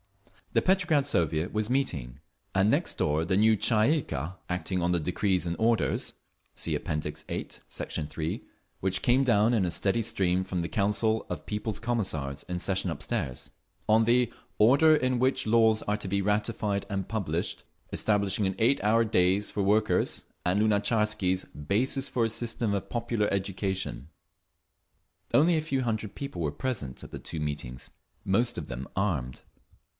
[0.53, 2.19] The Petrograd Soviet was meeting,
[2.53, 6.13] and next door the new Tsay ee kah, acting on the decrees and orders
[6.55, 6.85] (See App.
[6.87, 7.99] VIII, Sect.
[8.09, 8.41] 3)
[8.81, 12.89] which came down in a steady stream from the Council of People's Commissars in session
[12.89, 13.51] upstairs;
[13.87, 17.63] on the Order in Which Laws Are to be Ratified and Published,
[17.93, 23.29] Establishing an Eight hour Days for Workers, and Lunatcharsky's "Basis for a System of Popular
[23.31, 24.09] Education."
[25.33, 27.91] Only a few hundred people were present at the two meetings,
[28.25, 29.43] most of them armed.